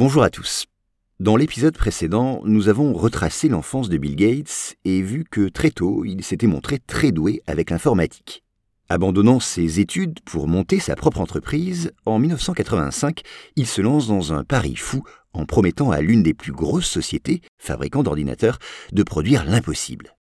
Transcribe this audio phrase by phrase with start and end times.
[0.00, 0.64] Bonjour à tous.
[1.18, 6.06] Dans l'épisode précédent, nous avons retracé l'enfance de Bill Gates et vu que très tôt,
[6.06, 8.42] il s'était montré très doué avec l'informatique.
[8.88, 13.20] Abandonnant ses études pour monter sa propre entreprise, en 1985,
[13.56, 15.02] il se lance dans un pari fou
[15.34, 18.58] en promettant à l'une des plus grosses sociétés, fabricants d'ordinateurs,
[18.92, 20.16] de produire l'impossible.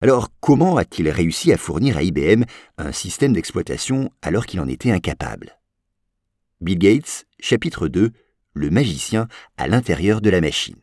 [0.00, 2.44] Alors comment a-t-il réussi à fournir à IBM
[2.78, 5.58] un système d'exploitation alors qu'il en était incapable?
[6.62, 8.10] Bill Gates, chapitre 2,
[8.58, 10.76] le magicien à l'intérieur de la machine.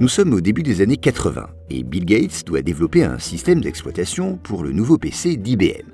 [0.00, 4.36] Nous sommes au début des années 80 et Bill Gates doit développer un système d'exploitation
[4.36, 5.92] pour le nouveau PC d'IBM.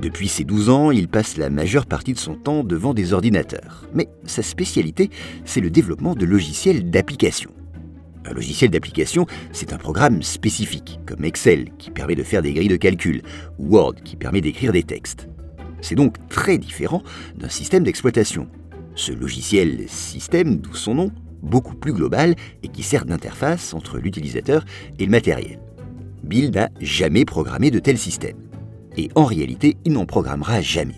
[0.00, 3.88] Depuis ses 12 ans, il passe la majeure partie de son temps devant des ordinateurs.
[3.92, 5.10] Mais sa spécialité,
[5.44, 7.50] c'est le développement de logiciels d'application.
[8.26, 12.68] Un logiciel d'application, c'est un programme spécifique, comme Excel, qui permet de faire des grilles
[12.68, 13.22] de calcul,
[13.58, 15.28] ou Word, qui permet d'écrire des textes.
[15.80, 17.02] C'est donc très différent
[17.36, 18.48] d'un système d'exploitation.
[18.94, 24.64] Ce logiciel système, d'où son nom, beaucoup plus global et qui sert d'interface entre l'utilisateur
[24.98, 25.60] et le matériel.
[26.22, 28.38] Bill n'a jamais programmé de tel système.
[28.96, 30.94] Et en réalité, il n'en programmera jamais.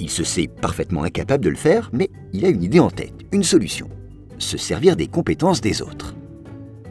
[0.00, 3.14] Il se sait parfaitement incapable de le faire, mais il a une idée en tête,
[3.32, 3.88] une solution.
[4.38, 6.15] Se servir des compétences des autres.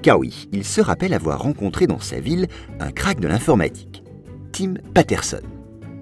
[0.05, 2.45] Car oui, il se rappelle avoir rencontré dans sa ville
[2.79, 4.03] un crack de l'informatique,
[4.51, 5.41] Tim Patterson.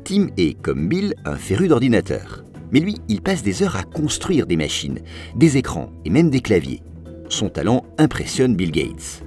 [0.03, 2.43] Tim est, comme Bill, un féru d'ordinateur.
[2.73, 4.99] Mais lui, il passe des heures à construire des machines,
[5.37, 6.83] des écrans et même des claviers.
[7.29, 9.23] Son talent impressionne Bill Gates.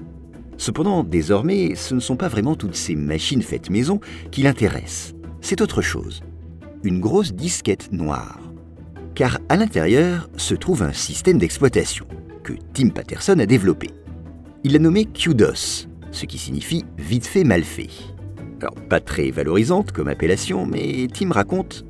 [0.58, 3.98] Cependant, désormais, ce ne sont pas vraiment toutes ces machines faites maison
[4.30, 5.14] qui l'intéressent.
[5.40, 6.20] C'est autre chose.
[6.84, 8.40] Une grosse disquette noire.
[9.14, 12.04] Car à l'intérieur se trouve un système d'exploitation
[12.44, 13.88] que Tim Patterson a développé
[14.66, 17.88] il l'a nommé QDOS, ce qui signifie vite fait mal fait.
[18.60, 21.84] Alors, pas très valorisante comme appellation, mais Tim raconte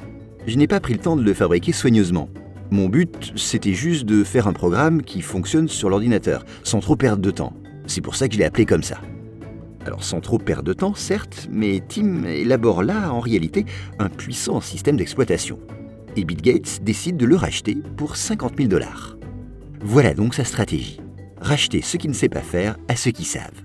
[0.47, 2.29] Je n'ai pas pris le temps de le fabriquer soigneusement.
[2.71, 7.23] Mon but, c'était juste de faire un programme qui fonctionne sur l'ordinateur, sans trop perdre
[7.23, 7.55] de temps.
[7.87, 9.01] C'est pour ça que je l'ai appelé comme ça.
[9.87, 13.65] Alors sans trop perdre de temps, certes, mais Tim élabore là, en réalité,
[13.99, 15.59] un puissant système d'exploitation.
[16.15, 19.17] Et Bill Gates décide de le racheter pour 50 000 dollars.
[19.81, 21.01] Voilà donc sa stratégie
[21.41, 23.63] racheter ce qu'il ne sait pas faire à ceux qui savent.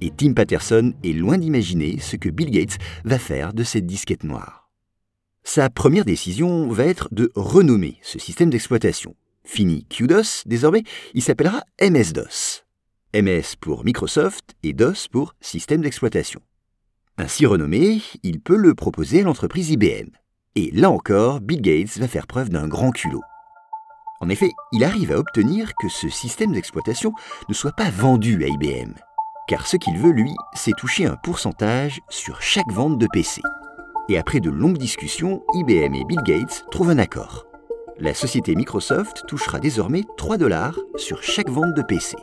[0.00, 4.24] Et Tim Patterson est loin d'imaginer ce que Bill Gates va faire de cette disquette
[4.24, 4.70] noire.
[5.44, 9.14] Sa première décision va être de renommer ce système d'exploitation.
[9.44, 10.82] Fini QDOS, désormais,
[11.14, 12.64] il s'appellera MS-DOS.
[13.14, 16.40] MS pour Microsoft et DOS pour système d'exploitation.
[17.16, 20.10] Ainsi renommé, il peut le proposer à l'entreprise IBM.
[20.56, 23.22] Et là encore, Bill Gates va faire preuve d'un grand culot.
[24.20, 27.12] En effet, il arrive à obtenir que ce système d'exploitation
[27.48, 28.94] ne soit pas vendu à IBM.
[29.46, 33.42] Car ce qu'il veut, lui, c'est toucher un pourcentage sur chaque vente de PC.
[34.08, 37.46] Et après de longues discussions, IBM et Bill Gates trouvent un accord.
[37.98, 42.16] La société Microsoft touchera désormais 3 dollars sur chaque vente de PC.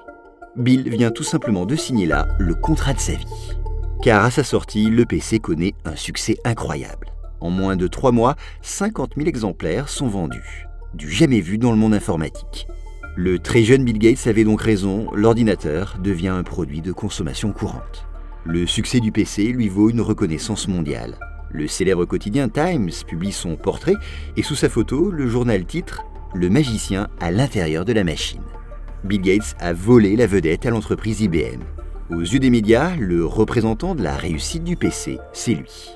[0.55, 3.57] Bill vient tout simplement de signer là le contrat de sa vie.
[4.01, 7.11] Car à sa sortie, le PC connaît un succès incroyable.
[7.39, 11.77] En moins de 3 mois, 50 000 exemplaires sont vendus du jamais vu dans le
[11.77, 12.67] monde informatique.
[13.15, 18.07] Le très jeune Bill Gates avait donc raison, l'ordinateur devient un produit de consommation courante.
[18.45, 21.17] Le succès du PC lui vaut une reconnaissance mondiale.
[21.51, 23.93] Le célèbre quotidien Times publie son portrait
[24.35, 26.03] et sous sa photo, le journal titre
[26.33, 28.41] Le magicien à l'intérieur de la machine.
[29.03, 31.61] Bill Gates a volé la vedette à l'entreprise IBM.
[32.09, 35.91] Aux yeux des médias, le représentant de la réussite du PC, c'est lui.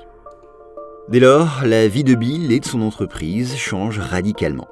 [1.08, 4.68] Dès lors, la vie de Bill et de son entreprise change radicalement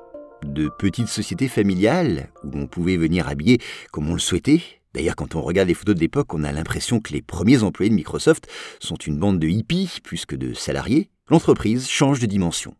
[0.47, 3.59] de petites sociétés familiales où on pouvait venir habiller
[3.93, 4.62] comme on le souhaitait.
[4.95, 7.91] D'ailleurs, quand on regarde les photos de l'époque, on a l'impression que les premiers employés
[7.91, 8.49] de Microsoft
[8.81, 11.11] sont une bande de hippies plus que de salariés.
[11.29, 12.75] L'entreprise change de dimension.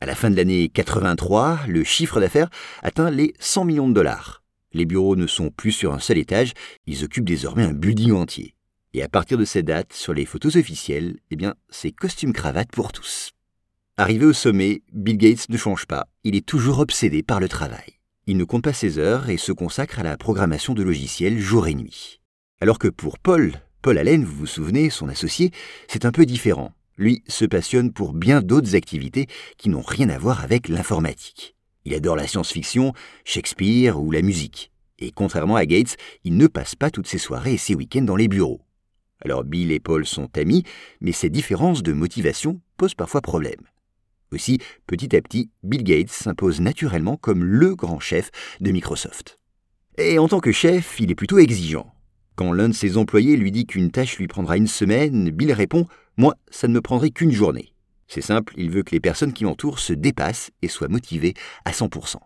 [0.00, 2.48] À la fin de l'année 83, le chiffre d'affaires
[2.82, 4.42] atteint les 100 millions de dollars.
[4.72, 6.54] Les bureaux ne sont plus sur un seul étage,
[6.86, 8.54] ils occupent désormais un building entier.
[8.94, 12.70] Et à partir de cette date, sur les photos officielles, eh bien, c'est costume cravate
[12.72, 13.32] pour tous.
[14.00, 17.98] Arrivé au sommet, Bill Gates ne change pas, il est toujours obsédé par le travail.
[18.26, 21.66] Il ne compte pas ses heures et se consacre à la programmation de logiciels jour
[21.66, 22.22] et nuit.
[22.62, 23.52] Alors que pour Paul,
[23.82, 25.50] Paul Allen, vous vous souvenez, son associé,
[25.86, 26.72] c'est un peu différent.
[26.96, 29.26] Lui se passionne pour bien d'autres activités
[29.58, 31.54] qui n'ont rien à voir avec l'informatique.
[31.84, 32.94] Il adore la science-fiction,
[33.26, 34.72] Shakespeare ou la musique.
[34.98, 38.16] Et contrairement à Gates, il ne passe pas toutes ses soirées et ses week-ends dans
[38.16, 38.62] les bureaux.
[39.22, 40.64] Alors Bill et Paul sont amis,
[41.02, 43.60] mais ces différences de motivation posent parfois problème.
[44.32, 48.30] Aussi, petit à petit, Bill Gates s'impose naturellement comme le grand chef
[48.60, 49.38] de Microsoft.
[49.98, 51.92] Et en tant que chef, il est plutôt exigeant.
[52.36, 55.86] Quand l'un de ses employés lui dit qu'une tâche lui prendra une semaine, Bill répond
[56.16, 57.74] Moi, ça ne me prendrait qu'une journée.
[58.06, 61.34] C'est simple, il veut que les personnes qui l'entourent se dépassent et soient motivées
[61.64, 62.16] à 100%.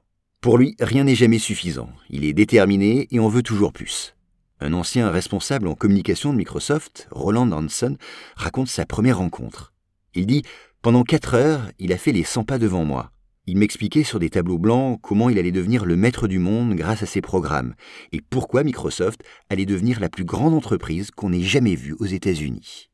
[0.40, 1.90] Pour lui, rien n'est jamais suffisant.
[2.10, 4.14] Il est déterminé et en veut toujours plus.
[4.60, 7.96] Un ancien responsable en communication de Microsoft, Roland Hanson,
[8.36, 9.72] raconte sa première rencontre.
[10.14, 10.42] Il dit
[10.84, 13.10] Pendant quatre heures, il a fait les 100 pas devant moi.
[13.46, 17.02] Il m'expliquait sur des tableaux blancs comment il allait devenir le maître du monde grâce
[17.02, 17.72] à ses programmes
[18.12, 22.90] et pourquoi Microsoft allait devenir la plus grande entreprise qu'on ait jamais vue aux États-Unis.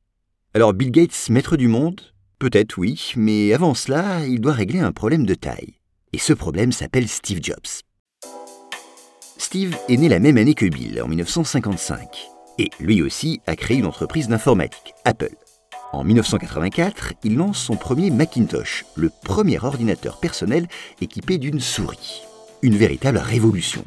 [0.55, 2.01] Alors Bill Gates, maître du monde?
[2.39, 5.75] Peut-être oui, mais avant cela, il doit régler un problème de taille.
[6.13, 7.83] Et ce problème s'appelle Steve Jobs.
[9.37, 12.07] Steve est né la même année que Bill, en 1955,
[12.59, 15.35] et lui aussi a créé une entreprise d'informatique, Apple.
[15.93, 20.69] En 1984, il lance son premier Macintosh, le premier ordinateur personnel
[21.01, 22.23] équipé d'une souris.
[22.63, 23.85] Une véritable révolution.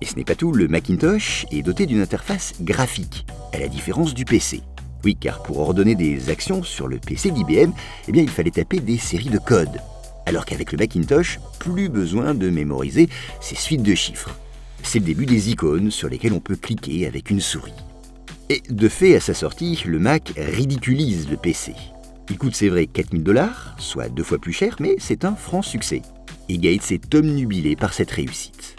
[0.00, 4.12] Et ce n'est pas tout, le Macintosh est doté d'une interface graphique, à la différence
[4.12, 4.62] du PC.
[5.04, 7.70] Oui, car pour ordonner des actions sur le PC d'IBM,
[8.08, 9.80] eh il fallait taper des séries de codes.
[10.26, 13.08] Alors qu'avec le Macintosh, plus besoin de mémoriser
[13.40, 14.36] ces suites de chiffres.
[14.82, 17.85] C'est le début des icônes sur lesquelles on peut cliquer avec une souris.
[18.48, 21.74] Et de fait, à sa sortie, le Mac ridiculise le PC.
[22.30, 25.62] Il coûte, c'est vrai, 4000 dollars, soit deux fois plus cher, mais c'est un franc
[25.62, 26.02] succès.
[26.48, 28.76] Et Gates est omnubilé par cette réussite.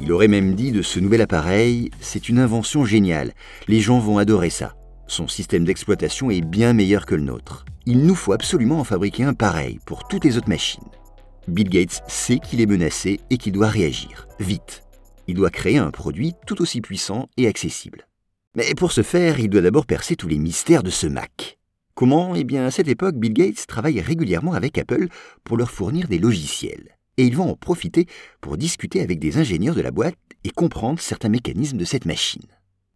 [0.00, 3.32] Il aurait même dit de ce nouvel appareil, c'est une invention géniale,
[3.66, 4.74] les gens vont adorer ça.
[5.08, 7.64] Son système d'exploitation est bien meilleur que le nôtre.
[7.86, 10.88] Il nous faut absolument en fabriquer un pareil pour toutes les autres machines.
[11.48, 14.84] Bill Gates sait qu'il est menacé et qu'il doit réagir, vite.
[15.26, 18.06] Il doit créer un produit tout aussi puissant et accessible.
[18.56, 21.58] Mais pour ce faire, il doit d'abord percer tous les mystères de ce Mac.
[21.94, 22.34] Comment?
[22.34, 25.06] Eh bien, à cette époque, Bill Gates travaille régulièrement avec Apple
[25.44, 26.96] pour leur fournir des logiciels.
[27.16, 28.06] Et il va en profiter
[28.40, 32.46] pour discuter avec des ingénieurs de la boîte et comprendre certains mécanismes de cette machine.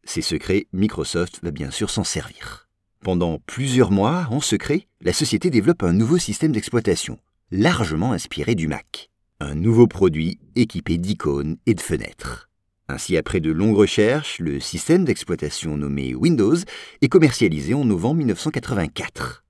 [0.02, 2.68] Ces secrets, Microsoft va bien sûr s'en servir.
[3.00, 7.18] Pendant plusieurs mois, en secret, la société développe un nouveau système d'exploitation,
[7.52, 9.10] largement inspiré du Mac.
[9.38, 12.48] Un nouveau produit équipé d'icônes et de fenêtres.
[12.88, 16.56] Ainsi, après de longues recherches, le système d'exploitation nommé Windows
[17.00, 19.44] est commercialisé en novembre 1984.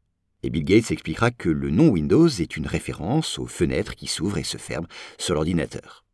[0.44, 4.38] Et Bill Gates expliquera que le nom Windows est une référence aux fenêtres qui s'ouvrent
[4.38, 4.86] et se ferment
[5.18, 6.04] sur l'ordinateur.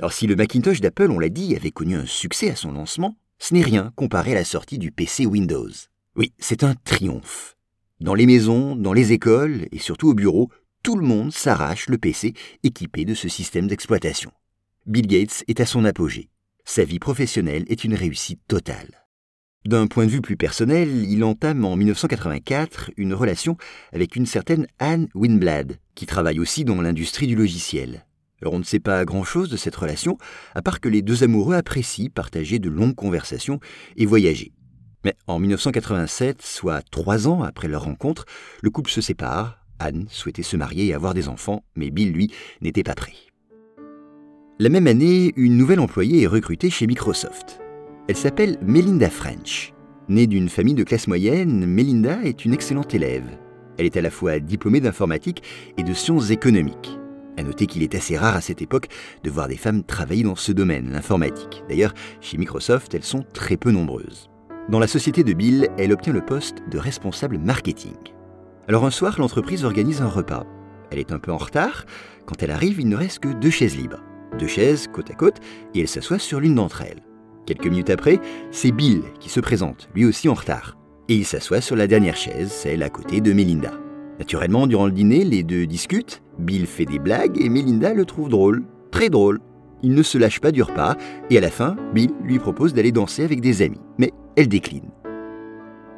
[0.00, 3.16] Alors si le Macintosh d'Apple, on l'a dit, avait connu un succès à son lancement,
[3.38, 5.70] ce n'est rien comparé à la sortie du PC Windows.
[6.16, 7.56] Oui, c'est un triomphe.
[8.00, 10.50] Dans les maisons, dans les écoles et surtout au bureau,
[10.82, 12.34] tout le monde s'arrache le PC
[12.64, 14.32] équipé de ce système d'exploitation.
[14.86, 16.28] Bill Gates est à son apogée.
[16.64, 19.04] Sa vie professionnelle est une réussite totale.
[19.66, 23.56] D'un point de vue plus personnel, il entame en 1984 une relation
[23.92, 28.06] avec une certaine Anne Winblad, qui travaille aussi dans l'industrie du logiciel.
[28.44, 30.18] On ne sait pas grand-chose de cette relation,
[30.54, 33.60] à part que les deux amoureux apprécient partager de longues conversations
[33.96, 34.52] et voyager.
[35.04, 38.24] Mais en 1987, soit trois ans après leur rencontre,
[38.62, 39.64] le couple se sépare.
[39.78, 43.14] Anne souhaitait se marier et avoir des enfants, mais Bill, lui, n'était pas prêt.
[44.60, 47.60] La même année, une nouvelle employée est recrutée chez Microsoft.
[48.06, 49.74] Elle s'appelle Melinda French.
[50.08, 53.26] Née d'une famille de classe moyenne, Melinda est une excellente élève.
[53.78, 55.42] Elle est à la fois diplômée d'informatique
[55.76, 57.00] et de sciences économiques.
[57.36, 58.86] À noter qu'il est assez rare à cette époque
[59.24, 61.64] de voir des femmes travailler dans ce domaine, l'informatique.
[61.68, 64.30] D'ailleurs, chez Microsoft, elles sont très peu nombreuses.
[64.68, 67.96] Dans la société de Bill, elle obtient le poste de responsable marketing.
[68.68, 70.46] Alors un soir, l'entreprise organise un repas.
[70.92, 71.86] Elle est un peu en retard.
[72.24, 74.00] Quand elle arrive, il ne reste que deux chaises libres
[74.34, 75.38] deux chaises côte à côte,
[75.74, 77.02] et elle s'assoit sur l'une d'entre elles.
[77.46, 80.76] Quelques minutes après, c'est Bill qui se présente, lui aussi en retard.
[81.08, 83.72] Et il s'assoit sur la dernière chaise, celle à côté de Melinda.
[84.18, 88.28] Naturellement, durant le dîner, les deux discutent, Bill fait des blagues et Melinda le trouve
[88.28, 89.40] drôle, très drôle.
[89.82, 90.96] Il ne se lâche pas du repas,
[91.28, 94.90] et à la fin, Bill lui propose d'aller danser avec des amis, mais elle décline.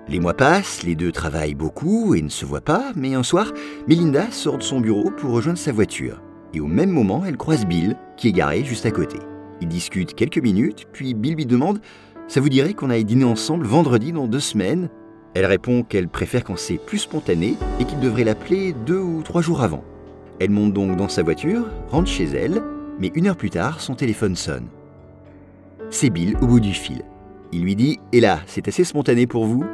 [0.09, 3.53] Les mois passent, les deux travaillent beaucoup et ne se voient pas, mais un soir,
[3.87, 6.21] Melinda sort de son bureau pour rejoindre sa voiture
[6.55, 9.19] et au même moment, elle croise Bill, qui est garé juste à côté.
[9.61, 11.81] Ils discutent quelques minutes, puis Bill lui demande
[12.29, 14.89] Ça vous dirait qu'on aille dîner ensemble vendredi dans deux semaines?
[15.35, 19.43] Elle répond qu'elle préfère quand c'est plus spontané et qu'il devrait l'appeler deux ou trois
[19.43, 19.85] jours avant.
[20.41, 22.63] Elle monte donc dans sa voiture, rentre chez elle,
[22.99, 24.69] mais une heure plus tard, son téléphone sonne.
[25.91, 27.03] C'est Bill au bout du fil.
[27.53, 29.65] Il lui dit Et là, c'est assez spontané pour vous?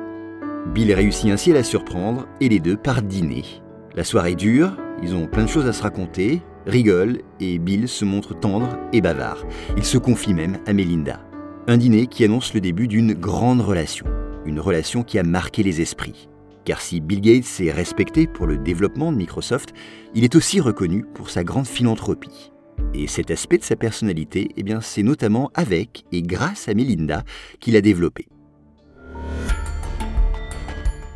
[0.74, 3.44] Bill réussit ainsi à la surprendre et les deux partent dîner.
[3.94, 8.06] La soirée dure, ils ont plein de choses à se raconter, rigole et Bill se
[8.06, 9.44] montre tendre et bavard.
[9.76, 11.20] Il se confie même à Melinda.
[11.66, 14.06] Un dîner qui annonce le début d'une grande relation,
[14.46, 16.30] une relation qui a marqué les esprits.
[16.64, 19.74] Car si Bill Gates est respecté pour le développement de Microsoft,
[20.14, 22.50] il est aussi reconnu pour sa grande philanthropie.
[22.94, 27.24] Et cet aspect de sa personnalité, eh c'est notamment avec et grâce à Melinda
[27.60, 28.26] qu'il a développé.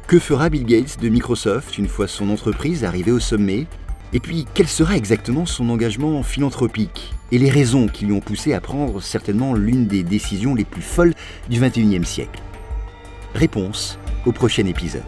[0.07, 3.67] Que fera Bill Gates de Microsoft une fois son entreprise arrivée au sommet
[4.13, 8.55] Et puis, quel sera exactement son engagement philanthropique et les raisons qui lui ont poussé
[8.55, 11.13] à prendre certainement l'une des décisions les plus folles
[11.51, 12.41] du XXIe siècle?
[13.35, 15.03] Réponse au prochain épisode.